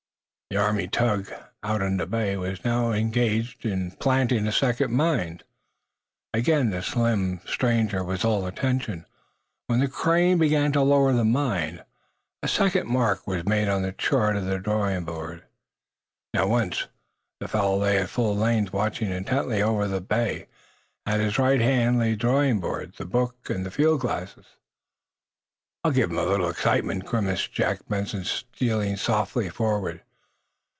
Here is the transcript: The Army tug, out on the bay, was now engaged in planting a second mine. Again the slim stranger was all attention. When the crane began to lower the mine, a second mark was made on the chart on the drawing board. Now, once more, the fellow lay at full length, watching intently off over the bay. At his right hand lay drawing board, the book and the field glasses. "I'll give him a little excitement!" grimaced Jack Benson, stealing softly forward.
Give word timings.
The 0.49 0.57
Army 0.57 0.89
tug, 0.89 1.31
out 1.63 1.81
on 1.81 1.95
the 1.95 2.05
bay, 2.05 2.35
was 2.35 2.65
now 2.65 2.91
engaged 2.91 3.65
in 3.65 3.91
planting 3.91 4.45
a 4.45 4.51
second 4.51 4.91
mine. 4.91 5.39
Again 6.33 6.71
the 6.71 6.81
slim 6.81 7.39
stranger 7.45 8.03
was 8.03 8.25
all 8.25 8.45
attention. 8.45 9.05
When 9.67 9.79
the 9.79 9.87
crane 9.87 10.37
began 10.39 10.73
to 10.73 10.81
lower 10.81 11.13
the 11.13 11.23
mine, 11.23 11.83
a 12.43 12.49
second 12.49 12.89
mark 12.89 13.25
was 13.25 13.45
made 13.45 13.69
on 13.69 13.81
the 13.81 13.93
chart 13.93 14.35
on 14.35 14.45
the 14.49 14.59
drawing 14.59 15.05
board. 15.05 15.43
Now, 16.33 16.47
once 16.49 16.81
more, 16.81 16.89
the 17.39 17.47
fellow 17.47 17.77
lay 17.77 17.97
at 17.99 18.09
full 18.09 18.35
length, 18.35 18.73
watching 18.73 19.09
intently 19.09 19.61
off 19.61 19.69
over 19.69 19.87
the 19.87 20.01
bay. 20.01 20.47
At 21.05 21.21
his 21.21 21.39
right 21.39 21.61
hand 21.61 21.97
lay 21.97 22.17
drawing 22.17 22.59
board, 22.59 22.95
the 22.97 23.05
book 23.05 23.49
and 23.49 23.65
the 23.65 23.71
field 23.71 24.01
glasses. 24.01 24.47
"I'll 25.85 25.91
give 25.93 26.11
him 26.11 26.17
a 26.17 26.25
little 26.25 26.49
excitement!" 26.49 27.05
grimaced 27.05 27.53
Jack 27.53 27.87
Benson, 27.87 28.25
stealing 28.25 28.97
softly 28.97 29.47
forward. 29.47 30.03